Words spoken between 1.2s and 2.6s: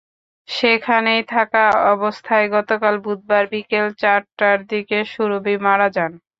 থাকা অবস্থায়